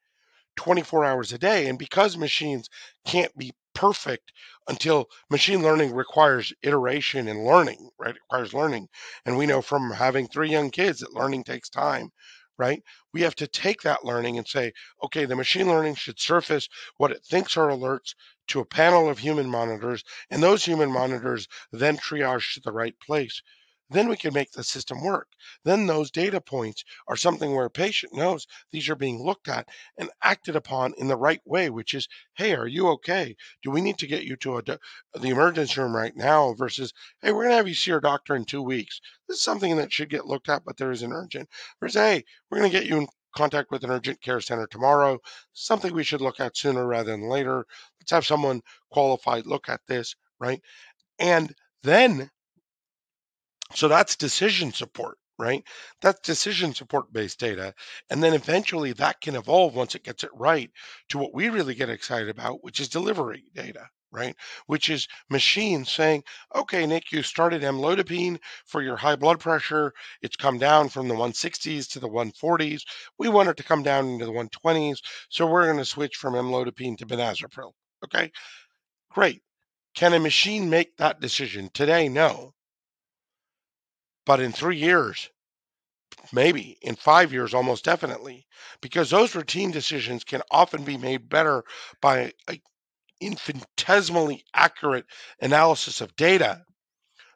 24 0.56 1.04
hours 1.04 1.32
a 1.32 1.38
day. 1.38 1.68
And 1.68 1.78
because 1.78 2.16
machines 2.16 2.68
can't 3.06 3.36
be 3.36 3.52
perfect 3.74 4.32
until 4.68 5.08
machine 5.30 5.62
learning 5.62 5.94
requires 5.94 6.52
iteration 6.62 7.28
and 7.28 7.44
learning, 7.44 7.90
right? 7.98 8.14
It 8.14 8.20
requires 8.22 8.54
learning. 8.54 8.88
And 9.24 9.36
we 9.36 9.46
know 9.46 9.62
from 9.62 9.90
having 9.90 10.28
three 10.28 10.50
young 10.50 10.70
kids 10.70 11.00
that 11.00 11.14
learning 11.14 11.44
takes 11.44 11.68
time, 11.68 12.10
right? 12.58 12.82
We 13.12 13.22
have 13.22 13.34
to 13.36 13.46
take 13.46 13.82
that 13.82 14.04
learning 14.04 14.38
and 14.38 14.46
say, 14.46 14.72
okay, 15.02 15.24
the 15.24 15.36
machine 15.36 15.68
learning 15.68 15.94
should 15.94 16.20
surface 16.20 16.68
what 16.98 17.10
it 17.10 17.24
thinks 17.24 17.56
are 17.56 17.68
alerts 17.68 18.14
to 18.48 18.60
a 18.60 18.64
panel 18.64 19.08
of 19.08 19.18
human 19.18 19.48
monitors, 19.48 20.04
and 20.30 20.42
those 20.42 20.64
human 20.64 20.92
monitors 20.92 21.46
then 21.72 21.96
triage 21.96 22.54
to 22.54 22.60
the 22.60 22.72
right 22.72 22.94
place. 23.00 23.42
Then 23.90 24.08
we 24.08 24.16
can 24.16 24.32
make 24.32 24.52
the 24.52 24.62
system 24.62 25.02
work. 25.02 25.28
Then 25.64 25.86
those 25.86 26.12
data 26.12 26.40
points 26.40 26.84
are 27.08 27.16
something 27.16 27.52
where 27.52 27.66
a 27.66 27.70
patient 27.70 28.14
knows 28.14 28.46
these 28.70 28.88
are 28.88 28.94
being 28.94 29.22
looked 29.22 29.48
at 29.48 29.68
and 29.98 30.10
acted 30.22 30.54
upon 30.54 30.94
in 30.96 31.08
the 31.08 31.16
right 31.16 31.40
way, 31.44 31.70
which 31.70 31.94
is, 31.94 32.06
hey, 32.34 32.54
are 32.54 32.68
you 32.68 32.88
okay? 32.90 33.34
Do 33.62 33.70
we 33.70 33.80
need 33.80 33.98
to 33.98 34.06
get 34.06 34.22
you 34.22 34.36
to 34.36 34.58
a, 34.58 34.62
the 34.62 35.28
emergency 35.28 35.80
room 35.80 35.94
right 35.94 36.16
now 36.16 36.54
versus, 36.54 36.92
hey, 37.20 37.32
we're 37.32 37.42
going 37.42 37.50
to 37.50 37.56
have 37.56 37.68
you 37.68 37.74
see 37.74 37.90
our 37.90 38.00
doctor 38.00 38.36
in 38.36 38.44
two 38.44 38.62
weeks. 38.62 39.00
This 39.26 39.38
is 39.38 39.42
something 39.42 39.76
that 39.76 39.92
should 39.92 40.08
get 40.08 40.26
looked 40.26 40.48
at, 40.48 40.64
but 40.64 40.76
there 40.76 40.92
is 40.92 41.02
an 41.02 41.12
urgent. 41.12 41.48
Versus, 41.80 42.00
hey, 42.00 42.24
we're 42.48 42.58
going 42.58 42.70
to 42.70 42.78
get 42.78 42.88
you 42.88 42.98
in 42.98 43.08
contact 43.34 43.70
with 43.70 43.84
an 43.84 43.90
urgent 43.90 44.20
care 44.20 44.40
center 44.40 44.66
tomorrow. 44.66 45.18
Something 45.52 45.94
we 45.94 46.04
should 46.04 46.20
look 46.20 46.38
at 46.40 46.56
sooner 46.56 46.86
rather 46.86 47.10
than 47.10 47.28
later. 47.28 47.66
Let's 48.00 48.10
have 48.12 48.26
someone 48.26 48.62
qualified 48.90 49.46
look 49.46 49.68
at 49.68 49.80
this, 49.88 50.14
right? 50.38 50.60
And 51.18 51.52
then 51.82 52.30
so 53.74 53.88
that's 53.88 54.16
decision 54.16 54.72
support, 54.72 55.18
right? 55.38 55.64
That's 56.00 56.20
decision 56.20 56.74
support 56.74 57.12
based 57.12 57.38
data. 57.38 57.74
And 58.10 58.22
then 58.22 58.34
eventually 58.34 58.92
that 58.94 59.20
can 59.20 59.36
evolve 59.36 59.74
once 59.74 59.94
it 59.94 60.04
gets 60.04 60.24
it 60.24 60.30
right 60.34 60.70
to 61.10 61.18
what 61.18 61.34
we 61.34 61.48
really 61.48 61.74
get 61.74 61.90
excited 61.90 62.28
about, 62.28 62.64
which 62.64 62.80
is 62.80 62.88
delivery 62.88 63.44
data, 63.54 63.88
right? 64.12 64.34
Which 64.66 64.90
is 64.90 65.06
machines 65.28 65.90
saying, 65.90 66.24
okay, 66.54 66.84
Nick, 66.86 67.12
you 67.12 67.22
started 67.22 67.62
amlodipine 67.62 68.38
for 68.66 68.82
your 68.82 68.96
high 68.96 69.16
blood 69.16 69.38
pressure. 69.38 69.92
It's 70.20 70.36
come 70.36 70.58
down 70.58 70.88
from 70.88 71.08
the 71.08 71.14
160s 71.14 71.88
to 71.90 72.00
the 72.00 72.08
140s. 72.08 72.82
We 73.18 73.28
want 73.28 73.48
it 73.48 73.56
to 73.58 73.62
come 73.62 73.82
down 73.82 74.08
into 74.08 74.26
the 74.26 74.32
120s. 74.32 74.98
So 75.28 75.46
we're 75.46 75.66
going 75.66 75.78
to 75.78 75.84
switch 75.84 76.16
from 76.16 76.34
amlodipine 76.34 76.98
to 76.98 77.06
benazepril. 77.06 77.72
Okay, 78.04 78.32
great. 79.10 79.42
Can 79.94 80.12
a 80.14 80.18
machine 80.20 80.70
make 80.70 80.96
that 80.96 81.20
decision? 81.20 81.70
Today, 81.72 82.08
no. 82.08 82.54
But 84.26 84.40
in 84.40 84.52
three 84.52 84.76
years, 84.76 85.30
maybe 86.32 86.78
in 86.82 86.96
five 86.96 87.32
years, 87.32 87.54
almost 87.54 87.84
definitely, 87.84 88.46
because 88.80 89.10
those 89.10 89.34
routine 89.34 89.70
decisions 89.70 90.24
can 90.24 90.42
often 90.50 90.84
be 90.84 90.96
made 90.96 91.28
better 91.28 91.64
by 92.00 92.32
an 92.48 92.60
infinitesimally 93.20 94.44
accurate 94.54 95.06
analysis 95.40 96.00
of 96.00 96.16
data 96.16 96.64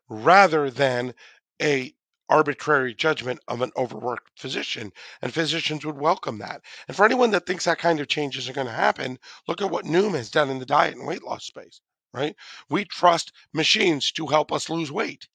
rather 0.08 0.70
than 0.70 1.14
a 1.60 1.94
arbitrary 2.28 2.94
judgment 2.94 3.38
of 3.48 3.60
an 3.60 3.70
overworked 3.76 4.30
physician 4.38 4.90
and 5.20 5.34
physicians 5.34 5.84
would 5.84 5.98
welcome 5.98 6.38
that 6.38 6.62
and 6.88 6.96
for 6.96 7.04
anyone 7.04 7.30
that 7.30 7.44
thinks 7.46 7.66
that 7.66 7.78
kind 7.78 8.00
of 8.00 8.08
change 8.08 8.38
isn't 8.38 8.54
going 8.54 8.66
to 8.66 8.72
happen 8.72 9.18
look 9.46 9.60
at 9.60 9.70
what 9.70 9.84
noom 9.84 10.14
has 10.14 10.30
done 10.30 10.48
in 10.48 10.58
the 10.58 10.64
diet 10.64 10.96
and 10.96 11.06
weight 11.06 11.22
loss 11.22 11.44
space 11.44 11.82
right? 12.14 12.36
We 12.70 12.84
trust 12.84 13.32
machines 13.52 14.12
to 14.12 14.28
help 14.28 14.52
us 14.52 14.70
lose 14.70 14.90
weight. 14.90 15.28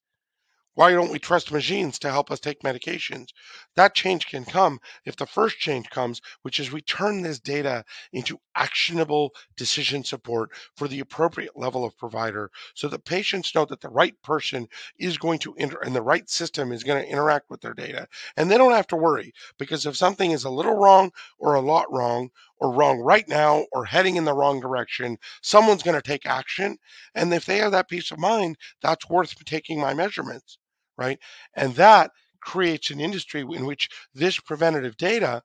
Why 0.74 0.92
don't 0.92 1.10
we 1.10 1.18
trust 1.18 1.50
machines 1.50 1.98
to 1.98 2.10
help 2.10 2.30
us 2.30 2.38
take 2.38 2.62
medications? 2.62 3.30
That 3.74 3.94
change 3.94 4.28
can 4.28 4.44
come 4.44 4.80
if 5.04 5.16
the 5.16 5.26
first 5.26 5.58
change 5.58 5.90
comes, 5.90 6.22
which 6.42 6.60
is 6.60 6.70
we 6.70 6.80
turn 6.80 7.22
this 7.22 7.40
data 7.40 7.84
into 8.12 8.40
actionable 8.54 9.34
decision 9.56 10.04
support 10.04 10.52
for 10.76 10.86
the 10.86 11.00
appropriate 11.00 11.56
level 11.56 11.84
of 11.84 11.98
provider 11.98 12.50
so 12.74 12.88
that 12.88 13.04
patients 13.04 13.54
know 13.54 13.64
that 13.64 13.80
the 13.80 13.90
right 13.90 14.14
person 14.22 14.68
is 14.96 15.18
going 15.18 15.40
to 15.40 15.54
enter 15.56 15.80
and 15.80 15.94
the 15.94 16.02
right 16.02 16.30
system 16.30 16.72
is 16.72 16.84
going 16.84 17.02
to 17.02 17.10
interact 17.10 17.50
with 17.50 17.60
their 17.60 17.74
data. 17.74 18.06
And 18.36 18.48
they 18.48 18.56
don't 18.56 18.72
have 18.72 18.86
to 18.88 18.96
worry 18.96 19.34
because 19.58 19.86
if 19.86 19.96
something 19.96 20.30
is 20.30 20.44
a 20.44 20.50
little 20.50 20.76
wrong 20.76 21.10
or 21.38 21.56
a 21.56 21.60
lot 21.60 21.92
wrong, 21.92 22.30
or 22.60 22.72
wrong 22.72 23.00
right 23.00 23.26
now 23.26 23.64
or 23.72 23.86
heading 23.86 24.16
in 24.16 24.24
the 24.24 24.34
wrong 24.34 24.60
direction, 24.60 25.18
someone's 25.40 25.82
going 25.82 25.96
to 25.96 26.02
take 26.02 26.26
action. 26.26 26.78
And 27.14 27.32
if 27.32 27.46
they 27.46 27.56
have 27.58 27.72
that 27.72 27.88
peace 27.88 28.10
of 28.10 28.18
mind, 28.18 28.56
that's 28.82 29.08
worth 29.08 29.34
taking 29.46 29.80
my 29.80 29.94
measurements 29.94 30.58
right? 31.00 31.18
And 31.54 31.74
that 31.76 32.12
creates 32.40 32.90
an 32.90 33.00
industry 33.00 33.40
in 33.40 33.66
which 33.66 33.88
this 34.14 34.38
preventative 34.38 34.96
data, 34.96 35.42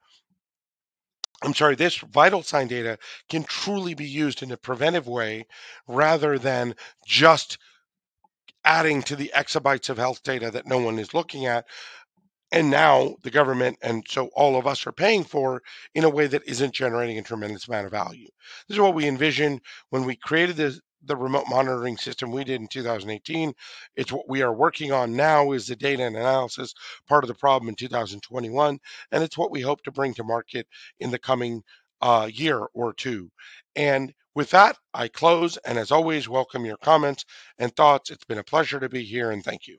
I'm 1.43 1.53
sorry, 1.53 1.75
this 1.75 1.97
vital 1.97 2.43
sign 2.43 2.67
data 2.67 2.97
can 3.29 3.43
truly 3.43 3.93
be 3.93 4.05
used 4.05 4.43
in 4.43 4.51
a 4.51 4.57
preventive 4.57 5.07
way 5.07 5.45
rather 5.87 6.37
than 6.37 6.75
just 7.07 7.57
adding 8.63 9.01
to 9.03 9.15
the 9.15 9.31
exabytes 9.35 9.89
of 9.89 9.97
health 9.97 10.23
data 10.23 10.51
that 10.51 10.67
no 10.67 10.79
one 10.79 10.99
is 10.99 11.13
looking 11.13 11.45
at 11.45 11.65
and 12.51 12.69
now 12.69 13.15
the 13.23 13.31
government 13.31 13.77
and 13.81 14.03
so 14.07 14.29
all 14.35 14.55
of 14.55 14.67
us 14.67 14.85
are 14.87 14.91
paying 14.91 15.23
for 15.23 15.61
in 15.93 16.03
a 16.03 16.09
way 16.09 16.27
that 16.27 16.47
isn't 16.47 16.73
generating 16.73 17.17
a 17.17 17.21
tremendous 17.21 17.67
amount 17.67 17.85
of 17.85 17.91
value. 17.91 18.27
This 18.67 18.75
is 18.75 18.81
what 18.81 18.95
we 18.95 19.07
envisioned 19.07 19.61
when 19.89 20.05
we 20.05 20.15
created 20.15 20.55
this, 20.55 20.79
the 21.05 21.17
remote 21.17 21.45
monitoring 21.49 21.97
system 21.97 22.31
we 22.31 22.43
did 22.43 22.61
in 22.61 22.67
2018. 22.67 23.53
It's 23.95 24.11
what 24.11 24.29
we 24.29 24.41
are 24.43 24.53
working 24.53 24.91
on 24.93 25.15
now 25.15 25.53
is 25.53 25.67
the 25.67 25.75
data 25.75 26.03
and 26.03 26.15
analysis 26.17 26.73
part 27.07 27.23
of 27.23 27.27
the 27.29 27.35
problem 27.35 27.69
in 27.69 27.75
2021, 27.75 28.79
and 29.11 29.23
it's 29.23 29.37
what 29.37 29.51
we 29.51 29.61
hope 29.61 29.83
to 29.83 29.91
bring 29.91 30.13
to 30.15 30.23
market 30.23 30.67
in 30.99 31.11
the 31.11 31.19
coming 31.19 31.63
uh, 32.01 32.29
year 32.33 32.67
or 32.73 32.93
two. 32.93 33.29
And 33.75 34.13
with 34.35 34.51
that, 34.51 34.77
I 34.93 35.07
close, 35.09 35.57
and 35.65 35.77
as 35.79 35.91
always, 35.91 36.29
welcome 36.29 36.65
your 36.65 36.77
comments 36.77 37.25
and 37.59 37.75
thoughts. 37.75 38.11
It's 38.11 38.25
been 38.25 38.39
a 38.39 38.43
pleasure 38.43 38.79
to 38.79 38.89
be 38.89 39.03
here, 39.03 39.31
and 39.31 39.43
thank 39.43 39.67
you. 39.67 39.77